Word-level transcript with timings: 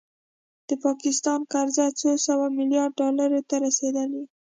د 0.67 0.69
پاکستان 0.85 1.39
قرضه 1.51 1.85
څو 1.99 2.09
سوه 2.27 2.45
میلیارده 2.57 2.95
ډالرو 3.17 3.41
ته 3.49 3.55
رسیدلې 3.65 4.23